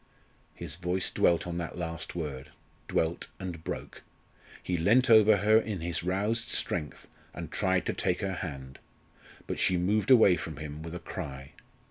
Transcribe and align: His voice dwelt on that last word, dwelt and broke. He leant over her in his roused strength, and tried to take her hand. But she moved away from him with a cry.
His 0.55 0.77
voice 0.77 1.11
dwelt 1.11 1.45
on 1.45 1.59
that 1.59 1.77
last 1.77 2.15
word, 2.15 2.49
dwelt 2.87 3.27
and 3.39 3.63
broke. 3.63 4.01
He 4.63 4.75
leant 4.75 5.11
over 5.11 5.37
her 5.37 5.59
in 5.59 5.81
his 5.81 6.01
roused 6.03 6.49
strength, 6.49 7.07
and 7.35 7.51
tried 7.51 7.85
to 7.85 7.93
take 7.93 8.21
her 8.21 8.33
hand. 8.33 8.79
But 9.45 9.59
she 9.59 9.77
moved 9.77 10.09
away 10.09 10.37
from 10.37 10.57
him 10.57 10.81
with 10.81 10.95
a 10.95 10.99
cry. 10.99 11.51